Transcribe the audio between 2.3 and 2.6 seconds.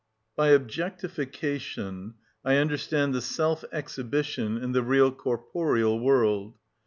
I